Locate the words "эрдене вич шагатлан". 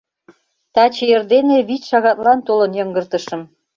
1.15-2.39